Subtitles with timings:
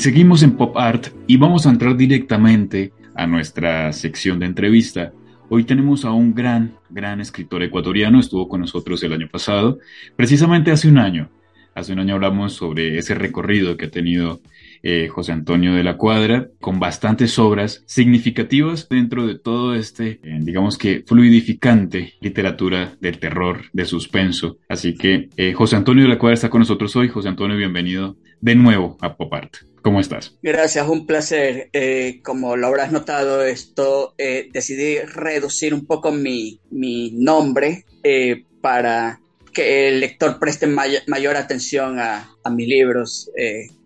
[0.00, 5.12] Seguimos en Pop Art y vamos a entrar directamente a nuestra sección de entrevista.
[5.50, 9.78] Hoy tenemos a un gran, gran escritor ecuatoriano, estuvo con nosotros el año pasado,
[10.16, 11.28] precisamente hace un año.
[11.74, 14.40] Hace un año hablamos sobre ese recorrido que ha tenido
[14.82, 20.38] eh, José Antonio de la Cuadra, con bastantes obras significativas dentro de todo este, eh,
[20.40, 24.56] digamos que, fluidificante literatura del terror, de suspenso.
[24.66, 27.08] Así que eh, José Antonio de la Cuadra está con nosotros hoy.
[27.08, 29.69] José Antonio, bienvenido de nuevo a Pop Art.
[29.82, 30.36] ¿Cómo estás?
[30.42, 31.70] Gracias, un placer.
[31.72, 38.44] Eh, como lo habrás notado, esto eh, decidí reducir un poco mi, mi nombre eh,
[38.60, 39.20] para
[39.54, 43.30] que el lector preste mayor atención a, a mis libros.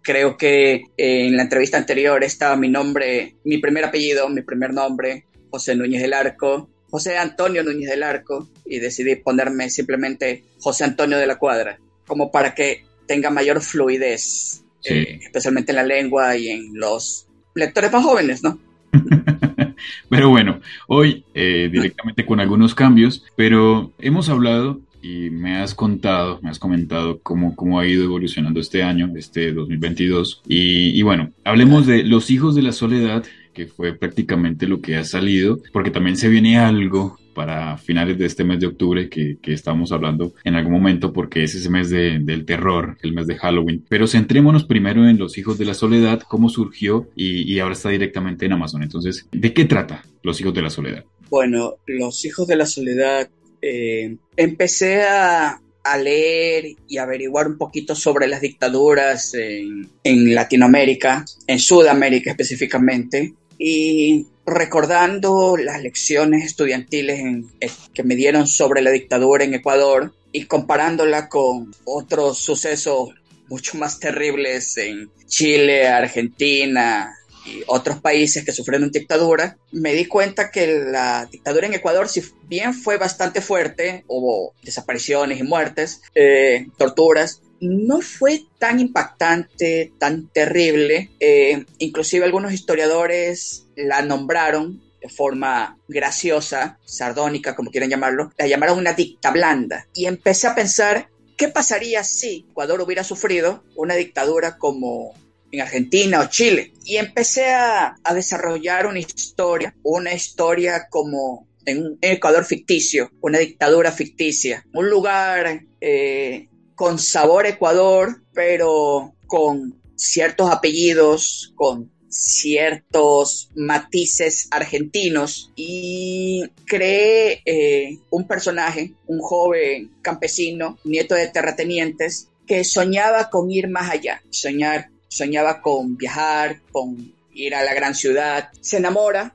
[0.03, 5.25] creo que en la entrevista anterior estaba mi nombre, mi primer apellido, mi primer nombre,
[5.50, 11.17] José Núñez del Arco, José Antonio Núñez del Arco, y decidí ponerme simplemente José Antonio
[11.17, 16.48] de la Cuadra, como para que tenga mayor fluidez eh, especialmente en la lengua y
[16.48, 18.58] en los lectores más jóvenes, ¿no?
[20.08, 26.41] pero bueno, hoy eh, directamente con algunos cambios, pero hemos hablado y me has contado,
[26.42, 30.42] me has comentado cómo, cómo ha ido evolucionando este año, este 2022.
[30.48, 34.96] Y, y bueno, hablemos de Los Hijos de la Soledad, que fue prácticamente lo que
[34.96, 39.38] ha salido, porque también se viene algo para finales de este mes de octubre que,
[39.42, 43.26] que estamos hablando en algún momento porque es ese mes de, del terror, el mes
[43.26, 43.84] de Halloween.
[43.88, 47.91] Pero centrémonos primero en Los Hijos de la Soledad, cómo surgió y, y ahora está
[47.91, 48.82] directamente en Amazon.
[48.82, 51.04] Entonces, ¿de qué trata Los Hijos de la Soledad?
[51.28, 53.28] Bueno, Los Hijos de la Soledad,
[53.60, 61.25] eh, empecé a, a leer y averiguar un poquito sobre las dictaduras en, en, Latinoamérica,
[61.47, 67.20] en Sudamérica específicamente, y recordando las lecciones estudiantiles
[67.60, 73.10] eh, que me dieron sobre la dictadura en Ecuador y comparándola con otros sucesos
[73.48, 77.15] mucho más terribles en Chile, Argentina
[77.47, 82.22] y otros países que sufrieron dictadura, me di cuenta que la dictadura en Ecuador, si
[82.48, 90.28] bien fue bastante fuerte, hubo desapariciones y muertes, eh, torturas, no fue tan impactante, tan
[90.28, 91.10] terrible.
[91.20, 98.78] Eh, inclusive algunos historiadores la nombraron de forma graciosa, sardónica, como quieran llamarlo, la llamaron
[98.78, 99.86] una dicta blanda.
[99.94, 105.12] Y empecé a pensar, ¿qué pasaría si Ecuador hubiera sufrido una dictadura como
[105.53, 106.72] en Argentina o Chile?
[106.84, 113.92] Y empecé a, desarrollar una historia, una historia como en un Ecuador ficticio, una dictadura
[113.92, 125.52] ficticia, un lugar eh, con sabor Ecuador, pero con ciertos apellidos, con ciertos matices argentinos.
[125.56, 133.68] Y creé eh, un personaje, un joven campesino, nieto de terratenientes, que soñaba con ir
[133.68, 139.34] más allá, soñar, soñaba con viajar, con ir a la gran ciudad, se enamora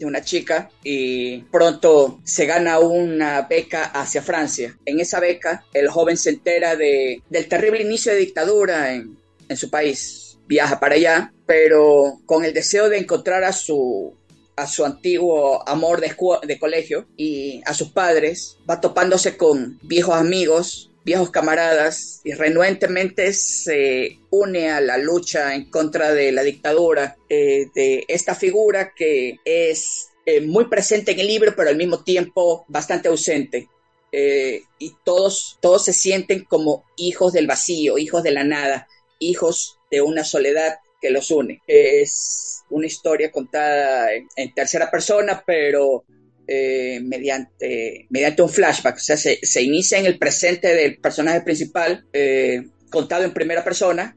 [0.00, 4.76] de una chica y pronto se gana una beca hacia Francia.
[4.86, 9.16] En esa beca el joven se entera de, del terrible inicio de dictadura en,
[9.48, 10.38] en su país.
[10.46, 14.16] Viaja para allá, pero con el deseo de encontrar a su,
[14.56, 20.16] a su antiguo amor de, de, colegio y a sus padres, va topándose con viejos
[20.16, 27.16] amigos viejos camaradas y renuentemente se une a la lucha en contra de la dictadura
[27.28, 32.02] eh, de esta figura que es eh, muy presente en el libro, pero al mismo
[32.04, 33.68] tiempo bastante ausente.
[34.12, 38.88] Eh, y todos, todos se sienten como hijos del vacío, hijos de la nada,
[39.18, 41.60] hijos de una soledad que los une.
[41.66, 46.04] Es una historia contada en tercera persona, pero
[46.46, 51.42] eh, mediante, mediante un flashback, o sea, se, se, inicia en el presente del personaje
[51.42, 54.16] principal, eh, contado en primera persona,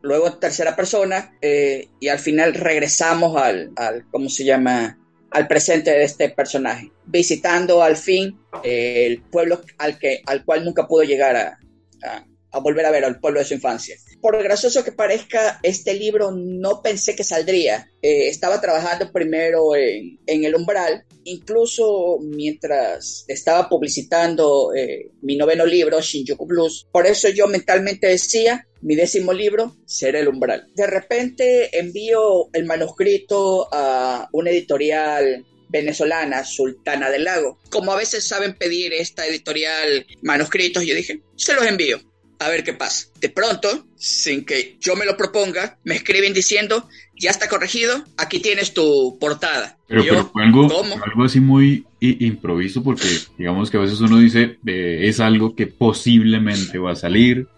[0.00, 4.98] luego en tercera persona, eh, y al final regresamos al, al, ¿cómo se llama?
[5.30, 10.86] al presente de este personaje, visitando al fin el pueblo al, que, al cual nunca
[10.86, 11.58] pudo llegar a,
[12.04, 12.24] a
[12.60, 13.96] volver a ver al pueblo de su infancia.
[14.20, 17.90] Por gracioso que parezca, este libro no pensé que saldría.
[18.02, 25.66] Eh, estaba trabajando primero en, en, El Umbral, incluso mientras estaba publicitando eh, mi noveno
[25.66, 26.86] libro, Shinjuku Blues.
[26.92, 30.66] Por eso yo mentalmente decía, mi décimo libro será El Umbral.
[30.74, 37.58] De repente envío el manuscrito a una editorial venezolana, Sultana del Lago.
[37.68, 42.00] Como a veces saben pedir esta editorial manuscritos, yo dije, se los envío
[42.44, 43.08] a ver qué pasa.
[43.20, 48.40] De pronto, sin que yo me lo proponga, me escriben diciendo, ya está corregido, aquí
[48.40, 49.78] tienes tu portada.
[49.86, 50.68] Pero, fue algo,
[51.04, 53.08] algo así muy improviso porque
[53.38, 57.48] digamos que a veces uno dice, eh, es algo que posiblemente va a salir,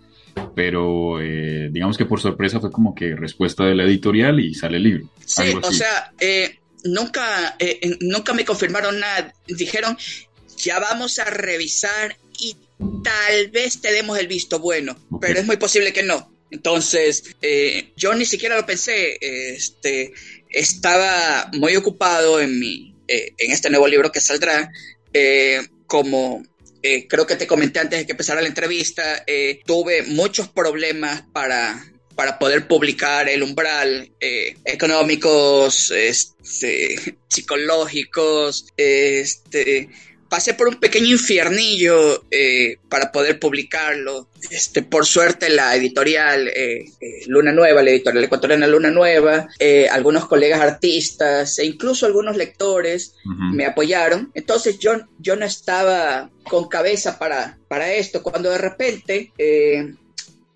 [0.55, 4.77] pero eh, digamos que por sorpresa fue como que respuesta de la editorial y sale
[4.77, 5.11] el libro.
[5.25, 7.57] Sí, o sea, eh, nunca,
[8.01, 9.35] nunca me confirmaron nada.
[9.49, 9.97] Dijeron,
[10.57, 15.57] ya vamos a revisar y tal vez te demos el visto bueno, pero es muy
[15.57, 16.37] posible que no.
[16.51, 20.13] Entonces, eh, yo ni siquiera lo pensé, este,
[20.49, 24.71] estaba muy ocupado en, mi, eh, en este nuevo libro que saldrá,
[25.13, 26.45] eh, como
[27.09, 29.25] creo que te comenté antes de que empezara la entrevista,
[29.65, 31.85] tuve muchos problemas para,
[32.15, 34.13] para poder publicar el umbral
[34.65, 39.89] económicos, este, psicológicos, este,
[40.29, 44.29] pasé por un pequeño infiernillo eh, para poder publicarlo.
[44.51, 49.49] Este, por suerte la editorial eh, eh, Luna Nueva, la editorial ecuatoriana Luna Nueva,
[49.91, 53.15] algunos colegas artistas e incluso algunos lectores
[53.53, 54.31] me apoyaron.
[54.35, 58.23] Entonces yo, yo no estaba con cabeza para, para esto.
[58.23, 59.33] Cuando de repente...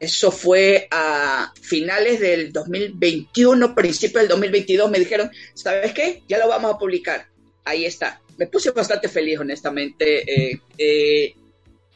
[0.01, 6.23] eso fue a finales del 2021, principio del 2022, me dijeron, ¿sabes qué?
[6.27, 7.27] Ya lo vamos a publicar.
[7.67, 10.25] Ahí está me puse bastante feliz, honestamente.
[10.27, 11.35] Eh, eh,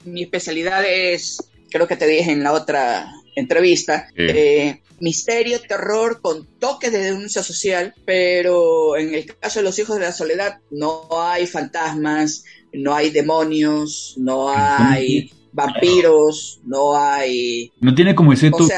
[0.04, 1.38] mi especialidad es,
[1.70, 7.42] creo que te dije en la otra entrevista, eh, misterio, terror con toques de denuncia
[7.42, 12.44] social, pero en el caso de los hijos de la soledad no hay fantasmas,
[12.74, 17.70] no hay demonios, no hay vampiros, no hay...
[17.80, 18.74] No tiene como ese, toque,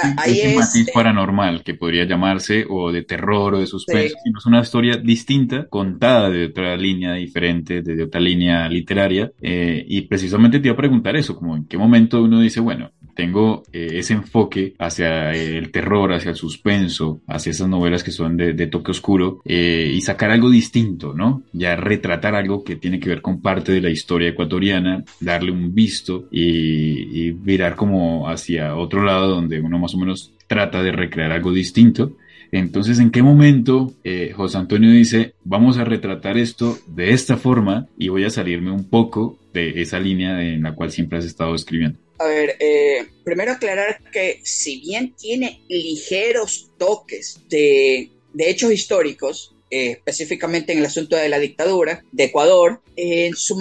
[0.54, 4.96] matiz paranormal que podría llamarse, o de terror o de suspenso, sino es una historia
[4.96, 10.74] distinta, contada de otra línea diferente, de otra línea literaria, eh, y precisamente te iba
[10.74, 15.32] a preguntar eso, como en qué momento uno dice, bueno, tengo eh, ese enfoque hacia
[15.32, 20.00] el terror, hacia el suspenso, hacia esas novelas que son de, toque oscuro, eh, y
[20.02, 21.42] sacar algo distinto, ¿no?
[21.52, 25.74] Ya retratar algo que tiene que ver con parte de la historia ecuatoriana, darle un
[25.74, 31.32] visto y, virar como hacia otro lado donde uno más o menos trata de recrear
[31.32, 32.16] algo distinto.
[32.52, 37.86] Entonces, ¿en qué momento eh, José Antonio dice, vamos a retratar esto de esta forma
[37.98, 41.54] y voy a salirme un poco de esa línea en la cual siempre has estado
[41.54, 42.05] escribiendo?
[42.18, 49.90] A ver, eh, primero aclarar que si bien tiene ligeros toques de, hechos históricos, eh,
[49.92, 53.56] específicamente en el asunto de la dictadura de Ecuador, en, su,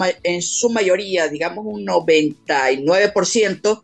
[0.70, 3.82] mayoría, digamos un 99%,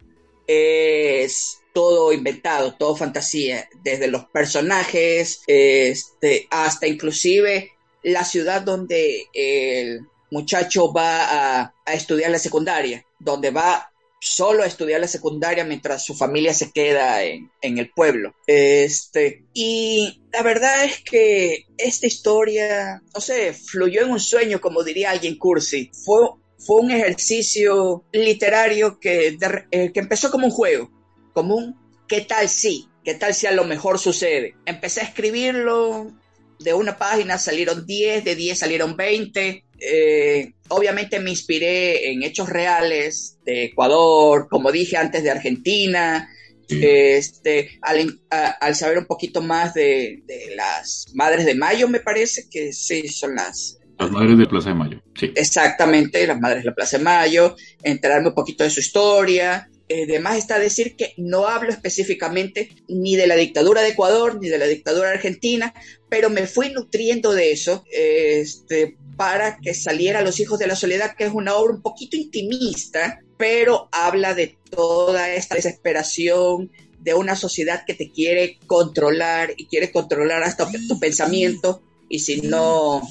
[0.47, 7.71] es todo inventado, todo fantasía, desde los personajes este, hasta inclusive
[8.03, 13.90] la ciudad donde el muchacho va a, a estudiar la secundaria, donde va
[14.21, 18.35] solo a estudiar la secundaria mientras su familia se queda en, el pueblo.
[18.45, 24.83] Este, y la verdad es que esta historia, no sé, fluyó en un sueño, como
[24.83, 25.89] diría alguien cursi.
[26.05, 26.29] Fue,
[26.59, 29.37] fue un ejercicio literario que,
[29.71, 30.91] eh, que empezó como un juego,
[31.33, 31.75] como un
[32.07, 32.87] ¿qué tal si?
[33.03, 34.55] ¿Qué tal si a lo mejor sucede?
[34.65, 36.11] Empecé a escribirlo,
[36.59, 39.63] de una página salieron 10, de 10 salieron 20.
[39.83, 46.29] Eh, obviamente me inspiré en hechos reales de Ecuador, como dije antes, de Argentina.
[46.69, 50.23] Este, al, saber un poquito más de,
[50.55, 53.77] las Madres de Mayo, me parece que sí, son las...
[53.99, 55.33] Las Madres de Plaza de Mayo, sí.
[55.35, 60.37] Exactamente, las Madres de la Plaza de Mayo, enterarme un poquito de su historia, Además
[60.37, 64.65] está decir que no hablo específicamente ni de la dictadura de Ecuador ni de la
[64.65, 65.73] dictadura argentina,
[66.09, 71.15] pero me fui nutriendo de eso este, para que saliera Los Hijos de la Soledad,
[71.15, 77.35] que es una obra un poquito intimista, pero habla de toda esta desesperación de una
[77.35, 83.01] sociedad que te quiere controlar y quiere controlar hasta tu pensamiento y si no,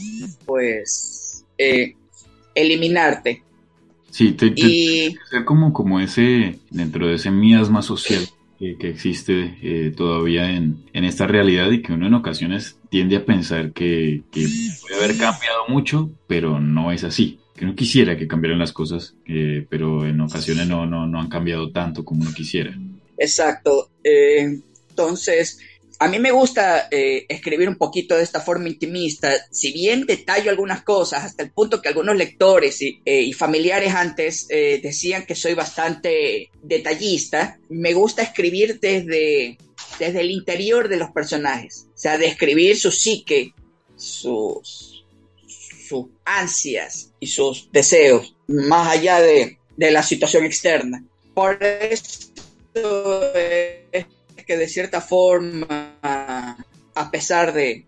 [0.46, 1.94] pues eh,
[2.54, 3.42] eliminarte.
[4.10, 5.16] Sí, te, y...
[5.30, 8.28] ser como, como ese, dentro de ese miasma social
[8.60, 13.24] que, existe eh, todavía en, en, esta realidad y que uno en ocasiones tiende a
[13.24, 17.38] pensar que, puede haber cambiado mucho, pero no es así.
[17.56, 21.28] Que uno quisiera que cambiaran las cosas, eh, pero en ocasiones no, no, no han
[21.28, 22.74] cambiado tanto como uno quisiera.
[23.16, 23.90] exacto.
[24.04, 25.58] Eh, entonces,
[26.02, 30.50] a mí me gusta eh, escribir un poquito de esta forma intimista, si bien detallo
[30.50, 35.54] algunas cosas, hasta el punto que algunos lectores y, eh, familiares antes decían que soy
[35.54, 39.58] bastante detallista, me gusta escribir desde,
[39.98, 43.52] desde el interior de los personajes, o sea, describir su psique,
[43.96, 45.04] sus,
[46.24, 51.04] ansias y sus deseos, más allá de, de la situación externa.
[51.34, 52.30] Por eso
[53.34, 53.79] es
[54.50, 57.86] que de cierta forma, a pesar de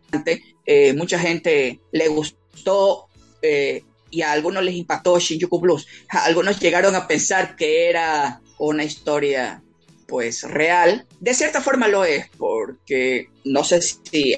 [0.64, 3.08] eh, mucha gente le gustó
[3.42, 5.88] eh, y a algunos les impactó Shinjuku Blues.
[6.08, 9.60] algunos llegaron a pensar que era una historia
[10.12, 11.06] pues real.
[11.20, 14.36] De cierta forma lo es, porque no sé si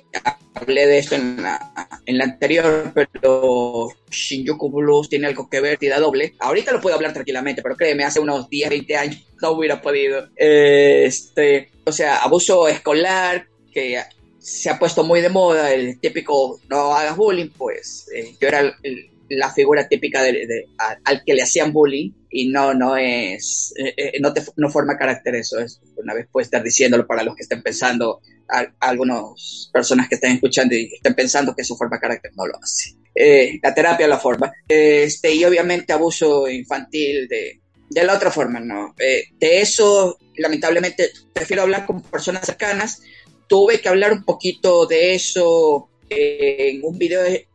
[0.55, 5.77] hablé de esto en la, en la anterior, pero Shinjuku Blues tiene algo que ver,
[5.77, 6.37] tira doble.
[6.39, 10.29] Ahorita lo puedo hablar tranquilamente, pero créeme, hace unos 10, 20 años no hubiera podido.
[10.37, 14.01] Este, o sea, abuso escolar, que
[14.39, 18.61] se ha puesto muy de moda, el típico no hagas bullying, pues eh, yo era
[18.61, 20.67] el, la figura típica de,
[21.05, 24.99] al que le hacían bullying y no, no es, eh, eh, no, te, no forma
[24.99, 29.71] carácter eso, es una vez puede estar diciéndolo para los que estén pensando, a, algunas
[29.73, 32.97] personas que estén escuchando y estén pensando que eso forma carácter, no lo hace.
[33.15, 34.53] Eh, la terapia la forma.
[34.67, 38.95] Este, y obviamente abuso infantil de, de la otra forma, ¿no?
[38.97, 43.01] de eso, lamentablemente, prefiero hablar con personas cercanas.
[43.47, 47.47] Tuve que hablar un poquito de eso en un video de,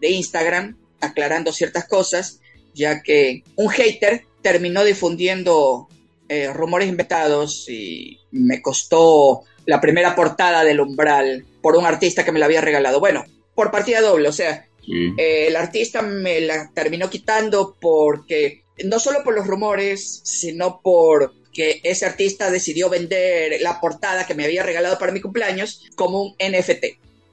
[0.00, 2.40] de Instagram aclarando ciertas cosas,
[2.74, 5.88] ya que un hater terminó difundiendo
[6.28, 12.32] eh, rumores inventados y me costó la primera portada del umbral por un artista que
[12.32, 13.00] me la había regalado.
[13.00, 13.24] Bueno,
[13.54, 19.24] por partida doble, o sea, eh, el artista me la terminó quitando porque no solo
[19.24, 24.62] por los rumores, sino por que ese artista decidió vender la portada que me había
[24.62, 26.84] regalado para mi cumpleaños como un NFT.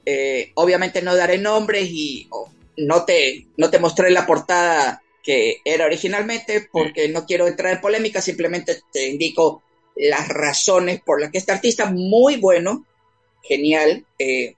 [0.06, 2.26] Eh, obviamente no daré nombres y
[2.76, 7.80] no te, no te mostré la portada que era originalmente porque no quiero entrar en
[7.80, 9.62] polémica, simplemente te indico
[9.96, 12.86] las razones por las que este artista muy bueno,
[13.42, 14.54] genial, eh,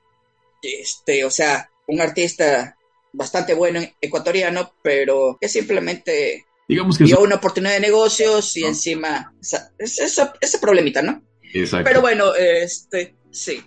[0.62, 2.76] este, o sea, un artista
[3.12, 9.32] bastante bueno ecuatoriano, pero que simplemente Digamos que dio una oportunidad de negocios y encima
[9.78, 11.22] ese problemita, ¿no?
[11.54, 11.88] Exacto.
[11.88, 13.62] Pero bueno, este, sí.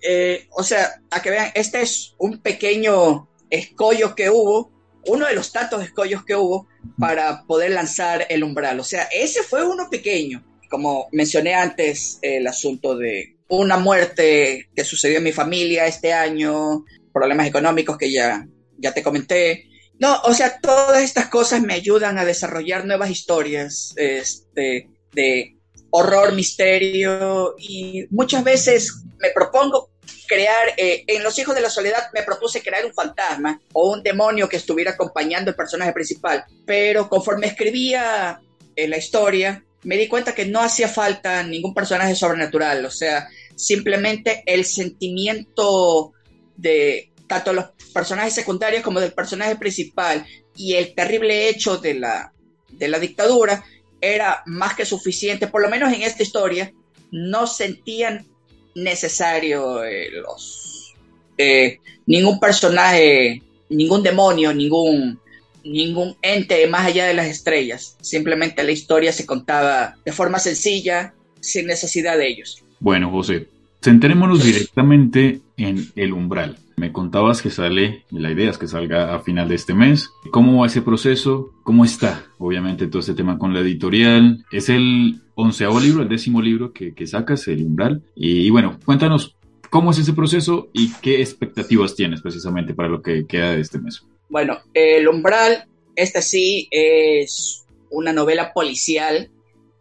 [0.00, 4.72] Eh, o sea, a que vean, este es un pequeño escollos que hubo,
[5.06, 6.66] uno de los tantos escollos que hubo
[6.98, 8.80] para poder lanzar el umbral.
[8.80, 10.44] O sea, ese fue uno pequeño.
[10.70, 16.84] Como mencioné antes, el asunto de una muerte que sucedió en mi familia este año,
[17.12, 18.46] problemas económicos que ya,
[18.78, 19.68] ya te comenté.
[19.98, 25.56] No, o sea, todas estas cosas me ayudan a desarrollar nuevas historias este, de
[25.90, 29.90] horror, misterio y muchas veces me propongo
[30.26, 34.02] crear, eh, en Los Hijos de la Soledad me propuse crear un fantasma o un
[34.02, 38.40] demonio que estuviera acompañando el personaje principal, pero conforme escribía
[38.76, 43.28] en la historia, me di cuenta que no hacía falta ningún personaje sobrenatural, o sea,
[43.54, 46.12] simplemente el sentimiento
[46.56, 50.26] de tanto los personajes secundarios como del personaje principal
[50.56, 52.32] y el terrible hecho de la,
[52.70, 53.64] de la dictadura
[54.00, 56.72] era más que suficiente, por lo menos en esta historia,
[57.10, 58.26] no sentían
[58.74, 60.94] necesario eh, los
[61.38, 65.18] eh, ningún personaje, ningún demonio, ningún
[65.64, 67.96] ningún ente más allá de las estrellas.
[68.00, 72.62] Simplemente la historia se contaba de forma sencilla, sin necesidad de ellos.
[72.80, 73.48] Bueno, José,
[73.84, 76.56] centrémonos directamente en el umbral.
[76.76, 80.10] Me contabas que sale, la idea es que salga a final de este mes.
[80.32, 81.52] ¿Cómo va ese proceso?
[81.62, 82.24] ¿Cómo está?
[82.38, 84.44] Obviamente todo este tema con la editorial.
[84.50, 88.02] Es el onceavo libro, el décimo libro que, sacas, el umbral.
[88.16, 89.36] Y, bueno, cuéntanos
[89.68, 93.78] cómo es ese proceso y qué expectativas tienes precisamente para lo que queda de este
[93.78, 94.02] mes.
[94.30, 99.30] Bueno, el umbral, esta sí es una novela policial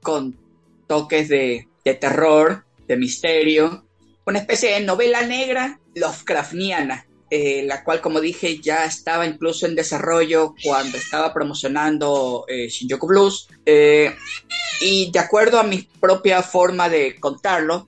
[0.01, 0.35] con
[0.87, 3.82] toques de, de terror, de misterio,
[4.25, 9.75] una especie de novela negra Lovecraftiana, eh, la cual, como dije, ya estaba incluso en
[9.75, 13.47] desarrollo cuando estaba promocionando eh, Shinjuku Blues.
[13.65, 14.13] Eh,
[14.81, 17.87] y de acuerdo a mi propia forma de contarlo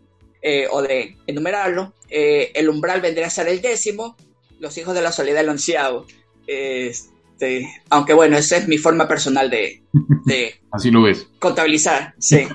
[0.71, 4.15] o de enumerarlo, el umbral vendría a ser el décimo,
[4.59, 6.05] los hijos de la soledad el onceavo.
[6.45, 9.81] Este, aunque bueno, esa es mi forma personal de,
[10.25, 11.27] de Así lo ves.
[11.39, 12.13] contabilizar.
[12.19, 12.47] Sí.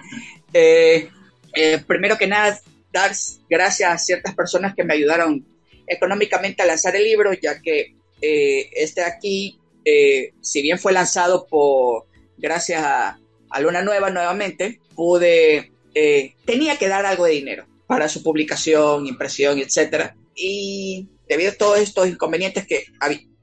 [1.89, 2.61] primero que nada,
[2.93, 3.13] dar
[3.49, 5.47] gracias a ciertas personas que me ayudaron
[5.87, 11.47] económicamente a lanzar el libro, ya que eh, este aquí, eh, si bien fue lanzado
[11.47, 12.07] por
[12.39, 13.19] gracias a,
[13.61, 19.59] Luna Nueva nuevamente, pude eh, tenía que dar algo de dinero para su publicación, impresión,
[19.59, 20.13] etc.
[20.37, 22.85] Y debido a todos estos inconvenientes que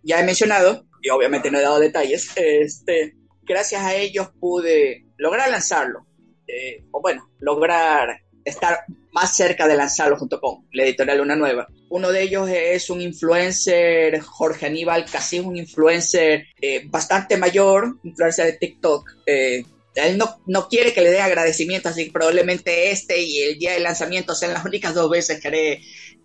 [0.04, 5.50] ya he mencionado, y obviamente no he dado detalles, este, gracias a ellos pude lograr
[5.50, 6.08] lanzarlo.
[6.92, 11.68] O bueno, lograr estar más cerca de lanzarlo junto con la editorial Una Nueva.
[11.90, 18.46] Uno de ellos es un influencer, Jorge Aníbal, casi un influencer eh, bastante mayor, influencer
[18.46, 19.10] de TikTok.
[19.26, 23.60] Eh, él no, no, quiere que le dé agradecimiento, así que probablemente este y el
[23.60, 25.82] día de lanzamiento sean las únicas dos veces que haré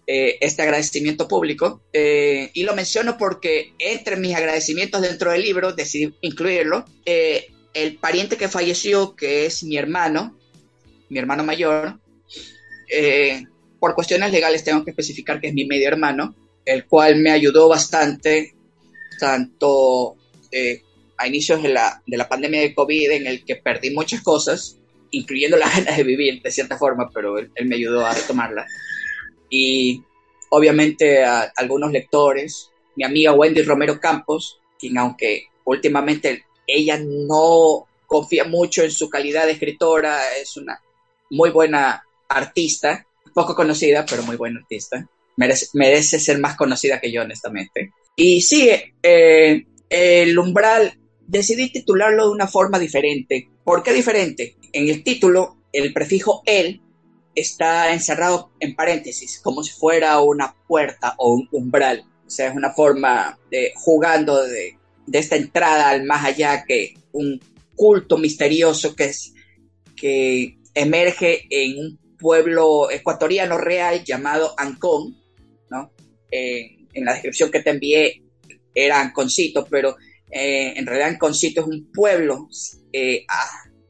[0.07, 1.83] eh, este agradecimiento público.
[1.93, 6.85] y lo menciono porque entre mis agradecimientos dentro del libro decidí incluirlo.
[7.05, 10.37] el pariente que falleció, que es mi hermano,
[11.09, 12.02] mi hermano mayor,
[12.93, 13.45] eh,
[13.81, 17.69] por cuestiones legales tengo que especificar que es mi medio hermano, el cual me ayudó
[17.69, 18.55] bastante,
[19.19, 20.17] tanto
[20.51, 20.83] eh,
[21.17, 24.79] a inicios de la, de la pandemia de COVID, en el que perdí muchas cosas,
[25.11, 28.67] incluyendo las ganas de vivir de cierta forma, pero él, me ayudó a retomarla.
[29.49, 30.03] Y
[30.51, 38.45] obviamente a algunos lectores, mi amiga Wendy Romero Campos, quien aunque últimamente ella no confía
[38.45, 40.81] mucho en su calidad de escritora, es una
[41.31, 45.09] muy buena artista, poco conocida, pero muy buena artista.
[45.37, 47.93] Merece, merece ser más conocida que yo, honestamente.
[48.17, 48.71] Y sí,
[49.03, 53.49] eh, el umbral decidí titularlo de una forma diferente.
[53.65, 54.57] ¿Por qué diferente?
[54.73, 56.81] En el título, el prefijo el
[57.35, 62.05] está encerrado en paréntesis, como si fuera una puerta o un umbral.
[62.27, 64.77] O sea, es una forma de jugando de,
[65.07, 67.41] de esta entrada al más allá que un
[67.75, 69.33] culto misterioso que es
[69.97, 75.21] que emerge en un pueblo ecuatoriano real llamado Ancón,
[75.69, 75.93] ¿no?
[76.31, 78.23] Eh, en la descripción que te envié
[78.75, 79.97] era Anconcito, pero
[80.31, 82.49] eh, en realidad Anconcito es un pueblo
[82.93, 83.27] eh,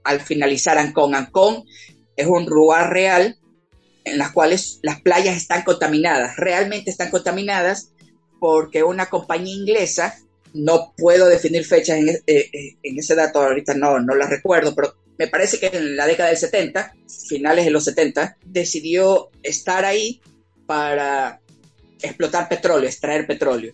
[0.02, 1.14] al finalizar Ancón.
[1.14, 1.64] Ancón
[2.16, 3.38] es un lugar real
[4.04, 7.92] en las cuales las playas están contaminadas, realmente están contaminadas
[8.40, 10.18] porque una compañía inglesa,
[10.54, 15.28] no puedo definir fechas en, en ese dato, ahorita no, no las recuerdo, pero me
[15.28, 16.96] parece que en la década del 70,
[17.28, 20.20] finales de los 70, decidió estar ahí
[20.66, 21.40] para
[22.02, 23.72] explotar petróleo, extraer petróleo.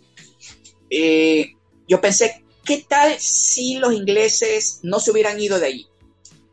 [0.90, 1.54] Eh,
[1.88, 5.86] yo pensé, ¿qué tal si los ingleses no se hubieran ido de ahí?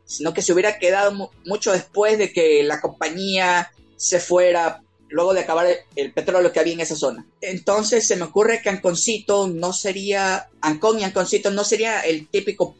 [0.06, 5.40] Sino que se hubiera quedado mucho después de que la compañía se fuera, luego de
[5.40, 7.26] acabar el, petróleo que había en esa zona.
[7.42, 12.74] Entonces se me ocurre que Anconcito no sería, Ancón y Anconcito no sería el típico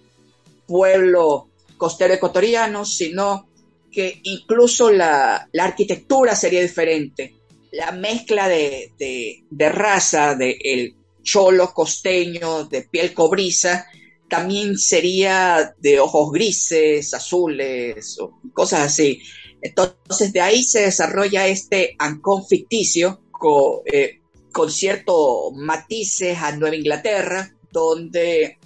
[0.67, 3.49] pueblo costero ecuatoriano, sino
[3.91, 7.35] que incluso la, arquitectura sería diferente.
[7.73, 13.87] La mezcla de, raza del cholo costeño de piel cobriza
[14.29, 18.19] también sería de ojos grises, azules,
[18.53, 19.21] cosas así.
[19.63, 24.21] Entonces de ahí se desarrolla este ancón ficticio con, eh,
[24.53, 28.59] con ciertos matices a Nueva Inglaterra, donde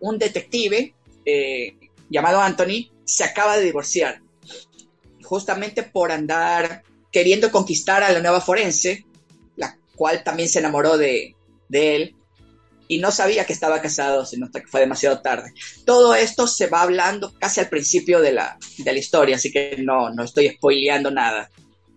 [0.00, 1.76] un detective eh,
[2.10, 4.20] llamado Anthony, se acaba de divorciar,
[5.22, 9.06] justamente por andar queriendo conquistar a la nueva forense,
[9.56, 11.34] la cual también se enamoró de,
[11.70, 12.14] él
[12.88, 15.52] y no sabía que estaba casado, sino hasta que fue demasiado tarde.
[15.84, 19.76] Todo esto se va hablando casi al principio de la, de la historia, así que
[19.82, 21.50] no, no estoy spoileando nada.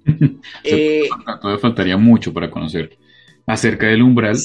[0.63, 1.07] eh,
[1.41, 2.97] todavía faltaría mucho para conocer
[3.45, 4.37] acerca del umbral,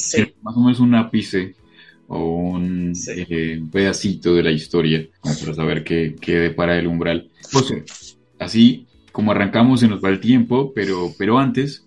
[0.43, 1.55] más o menos un ápice
[2.15, 7.29] o un eh, pedacito de la historia para saber qué, qué depara el umbral.
[7.53, 7.85] José,
[8.39, 11.87] así como arrancamos se nos va el tiempo, pero, pero antes,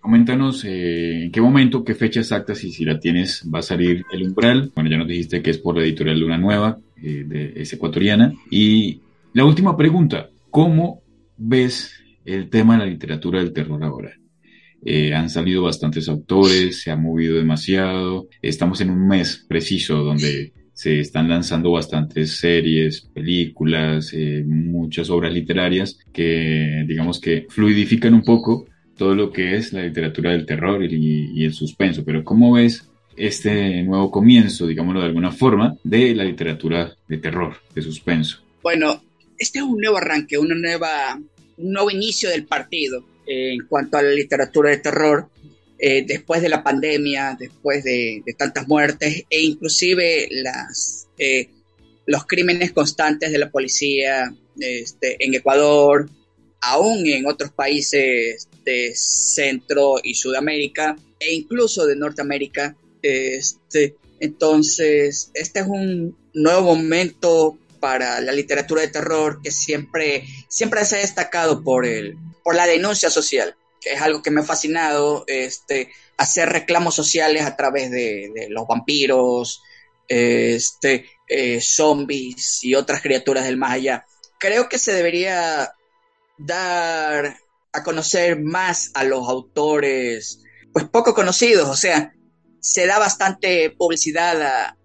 [0.00, 4.04] coméntanos eh, en qué momento, qué fecha exacta, si, si la tienes, va a salir
[4.12, 4.72] el umbral.
[4.74, 8.32] Bueno, ya nos dijiste que es por la editorial Luna Nueva, eh, de, es ecuatoriana.
[8.50, 9.00] Y
[9.34, 11.02] la última pregunta, ¿cómo
[11.36, 11.94] ves
[12.24, 14.12] el tema de la literatura del terror ahora?
[14.84, 18.28] Eh, han salido bastantes autores, se ha movido demasiado.
[18.42, 25.32] Estamos en un mes preciso donde se están lanzando bastantes series, películas, eh, muchas obras
[25.32, 30.84] literarias que digamos que fluidifican un poco todo lo que es la literatura del terror
[30.84, 32.04] y, el suspenso.
[32.04, 37.56] Pero ¿cómo ves este nuevo comienzo, digámoslo de alguna forma, de la literatura de terror,
[37.74, 38.42] de suspenso?
[38.62, 39.02] Bueno,
[39.36, 41.18] este es un nuevo arranque, una nueva,
[41.56, 45.28] un nuevo inicio del partido en cuanto a la literatura de terror,
[45.78, 51.50] eh, después de la pandemia, después de, tantas muertes e inclusive las, eh,
[52.06, 56.08] los crímenes constantes de la policía este, en Ecuador,
[56.60, 62.74] aún en otros países de Centro y Sudamérica e incluso de Norteamérica.
[63.02, 70.84] Este, entonces, este es un nuevo momento para la literatura de terror que siempre, siempre
[70.84, 72.16] se ha destacado por, el,
[72.48, 77.44] por la denuncia social, que es algo que me ha fascinado, este, hacer reclamos sociales
[77.44, 79.60] a través de, los vampiros,
[80.08, 84.06] este, eh, zombies y otras criaturas del más allá.
[84.40, 85.74] Creo que se debería
[86.38, 87.36] dar
[87.70, 90.40] a conocer más a los autores,
[90.72, 92.14] pues poco conocidos, o sea,
[92.60, 94.76] se da bastante publicidad a,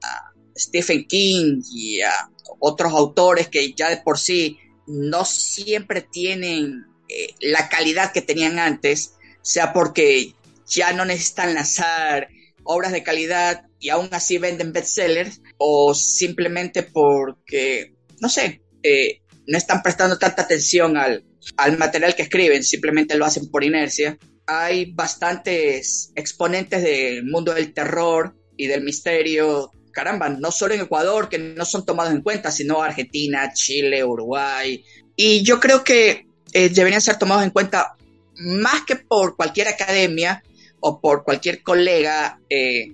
[0.58, 7.36] Stephen King y a otros autores que ya de por sí no siempre tienen eh,
[7.41, 10.34] la calidad que tenían antes, sea porque
[10.67, 12.30] ya no necesitan lanzar
[12.63, 19.58] obras de calidad y aún así venden bestsellers, o simplemente porque, no sé, eh, no
[19.58, 21.23] están prestando tanta atención al,
[21.58, 24.17] al material que escriben, simplemente lo hacen por inercia.
[24.47, 31.30] Hay bastantes exponentes del mundo del terror y del misterio, caramba, no solo en Ecuador,
[31.30, 34.84] que no son tomados en cuenta, sino Argentina, Chile, Uruguay.
[35.15, 37.96] Y yo creo que eh, deberían ser tomados en cuenta
[38.38, 40.44] más que por cualquier academia
[40.80, 42.94] o por cualquier colega eh,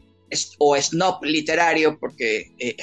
[0.59, 2.75] o snob literario, porque eh,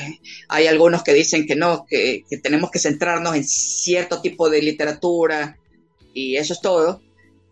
[0.49, 5.57] hay algunos que dicen que no, que, tenemos que centrarnos en cierto tipo de literatura
[6.13, 7.01] y eso es todo,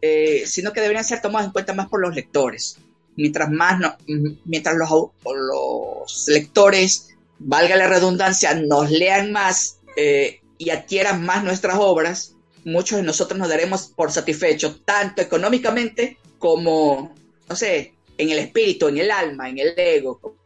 [0.02, 2.78] eh, sino que deberían ser tomados en cuenta más por los lectores.
[3.16, 3.80] Mientras más,
[4.44, 4.90] mientras los,
[5.24, 9.78] los, lectores, valga la redundancia, nos lean más
[10.58, 17.14] y adquieran más nuestras obras, muchos de nosotros nos daremos por satisfechos, tanto económicamente como,
[17.48, 20.38] no sé, en el espíritu, en el alma, en el ego.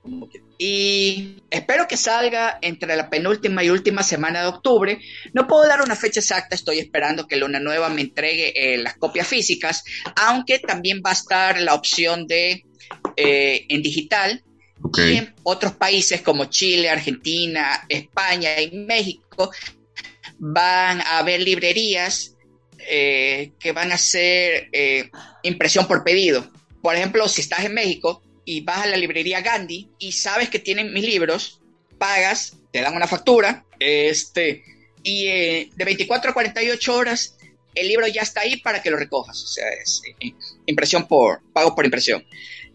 [0.59, 4.99] y espero que salga entre la penúltima y última semana de octubre.
[5.33, 8.97] No puedo dar una fecha exacta, estoy esperando que Luna Nueva me entregue eh, las
[8.97, 9.85] copias físicas,
[10.17, 12.65] aunque también va a estar la opción de
[13.17, 14.43] eh, en digital.
[14.97, 19.51] Y en otros países como Chile, Argentina, España y México
[20.39, 22.37] van a haber librerías
[22.79, 24.71] eh, que van a hacer
[25.43, 26.51] impresión por pedido
[26.83, 30.59] por ejemplo, si estás en México y vas a la librería Gandhi y sabes que
[30.59, 31.61] tienen mis libros,
[31.99, 34.65] pagas, te dan una factura, este,
[35.03, 37.35] y eh, de 24 a 48 horas
[37.75, 39.43] el libro ya está ahí para que lo recojas.
[39.43, 40.33] O sea, es eh,
[40.67, 42.25] impresión por, pago por impresión.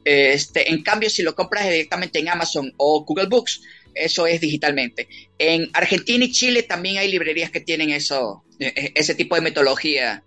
[0.05, 3.61] Este, en cambio, si lo compras directamente en Amazon o Google Books,
[3.95, 5.07] eso es digitalmente.
[5.37, 10.23] En Argentina y Chile también hay librerías que tienen eso, e, ese tipo de metodología.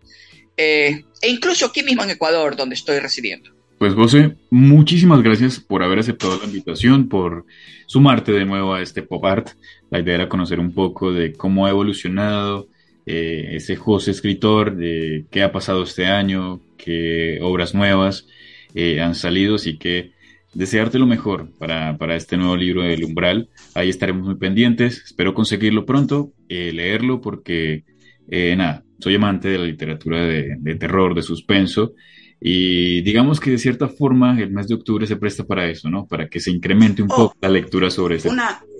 [0.56, 3.50] Eh, e incluso aquí mismo en Ecuador, donde estoy residiendo.
[3.78, 7.44] Pues José, muchísimas gracias por haber aceptado la invitación, por
[7.86, 9.50] sumarte de nuevo a este pop art.
[9.90, 12.68] La idea era conocer un poco de cómo ha evolucionado
[13.04, 18.26] eh, ese José escritor, de qué ha pasado este año, qué obras nuevas
[18.74, 20.12] eh, han salido, así que
[20.56, 23.48] desearte lo mejor para, este nuevo libro del umbral.
[23.74, 27.84] Ahí estaremos muy pendientes, espero conseguirlo pronto, eh, leerlo porque,
[28.28, 31.94] nada, soy amante de la literatura de, de terror, de suspenso.
[32.40, 36.06] Y digamos que de cierta forma el mes de octubre se presta para eso, ¿no?
[36.06, 38.30] Para que se incremente un oh, poco la lectura sobre ese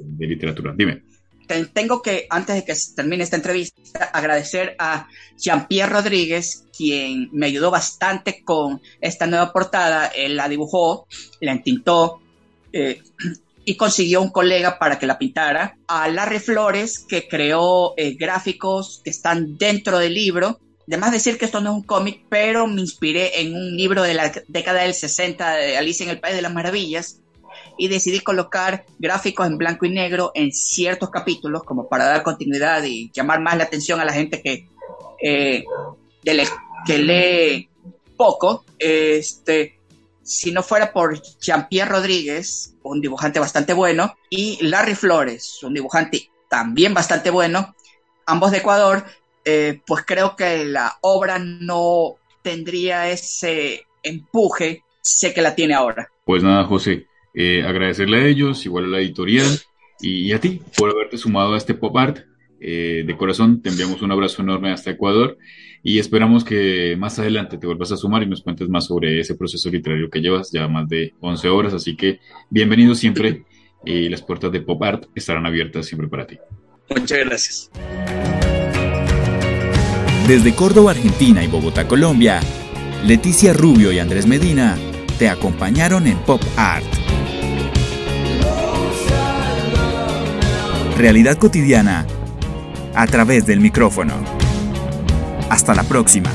[0.03, 0.75] de literatura.
[0.77, 1.03] Dime.
[1.47, 7.71] Tengo que, antes de que termine esta entrevista, agradecer a Jean-Pierre Rodríguez, quien me ayudó
[7.71, 10.07] bastante con esta nueva portada.
[10.07, 11.07] Él la dibujó,
[11.41, 12.21] la entintó
[12.73, 13.03] eh,
[13.65, 15.77] y consiguió un colega para que la pintara.
[15.87, 21.47] A Larry Flores, que creó eh, gráficos que están dentro del libro Además decir que
[21.47, 24.95] esto no es un cómic, pero me inspiré en un libro de la década del
[24.95, 27.21] 60 de Alicia en el País de las Maravillas
[27.79, 32.83] y decidí colocar gráficos en blanco y negro en ciertos capítulos como para dar continuidad
[32.85, 34.69] y llamar más la atención a la gente que,
[35.23, 35.65] eh,
[36.87, 37.69] que lee
[38.17, 38.65] poco.
[38.79, 39.79] Este,
[40.23, 46.31] si no fuera por Jean-Pierre Rodríguez, un dibujante bastante bueno, y Larry Flores, un dibujante
[46.49, 47.75] también bastante bueno,
[48.27, 49.05] ambos de Ecuador,
[49.45, 56.11] eh, pues creo que la obra no tendría ese empuje, sé que la tiene ahora.
[56.25, 57.07] Pues nada, José,
[57.39, 59.47] eh, agradecerle a ellos, igual a la editorial
[60.01, 62.21] y, a ti por haberte sumado a este pop art.
[62.59, 65.37] Eh, de corazón, te enviamos un abrazo enorme hasta Ecuador
[65.83, 69.35] y esperamos que más adelante te vuelvas a sumar y nos cuentes más sobre ese
[69.35, 71.75] proceso literario que llevas ya más de 11 horas.
[71.75, 73.45] Así que bienvenido siempre
[73.85, 76.39] y las puertas de Pop Art estarán abiertas siempre para ti.
[76.89, 77.71] Muchas gracias.
[80.27, 82.41] Desde Córdoba, Argentina y Bogotá, Colombia,
[83.05, 84.77] Leticia Rubio y Andrés Medina
[85.19, 86.96] te acompañaron en Pop Art.
[90.97, 92.07] Realidad cotidiana
[92.95, 94.15] a través del micrófono.
[95.51, 96.31] Hasta la próxima.